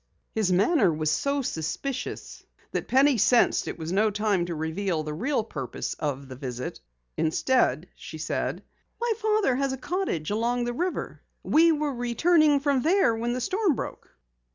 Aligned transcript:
His 0.33 0.51
manner 0.51 0.91
was 0.91 1.11
so 1.11 1.43
suspicious 1.43 2.43
that 2.71 2.87
Penny 2.87 3.19
sensed 3.19 3.67
it 3.67 3.77
was 3.77 3.91
no 3.91 4.09
time 4.09 4.47
to 4.47 4.55
reveal 4.55 5.03
the 5.03 5.13
real 5.13 5.43
purpose 5.43 5.93
of 5.93 6.27
the 6.27 6.35
visit. 6.35 6.79
Instead 7.17 7.87
she 7.95 8.17
said: 8.17 8.63
"My 8.99 9.13
father 9.17 9.55
has 9.57 9.73
a 9.73 9.77
cottage 9.77 10.31
along 10.31 10.63
the 10.63 10.73
river. 10.73 11.21
We 11.43 11.71
were 11.71 11.93
returning 11.93 12.59
from 12.61 12.81
there 12.81 13.13
when 13.15 13.33
the 13.33 13.41
storm 13.41 13.75
broke." 13.75 14.09